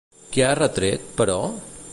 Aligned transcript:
Què 0.37 0.45
ha 0.47 0.55
retret, 0.61 1.07
però? 1.21 1.39